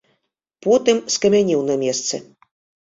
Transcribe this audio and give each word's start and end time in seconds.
Потым 0.67 0.97
скамянеў 1.17 1.61
на 1.71 1.75
месцы. 1.85 2.15